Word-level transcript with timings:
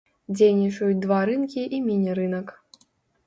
Дзейнічаюць 0.37 1.01
два 1.03 1.19
рынкі 1.29 1.65
і 1.79 1.81
міні-рынак. 1.89 2.47